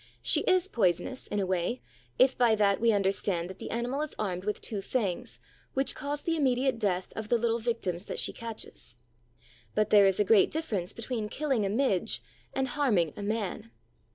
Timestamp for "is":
0.47-0.67, 4.01-4.15, 10.07-10.19